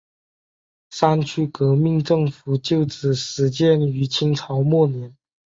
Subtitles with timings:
[0.89, 5.15] 三区革命政府旧址始建于清朝末年。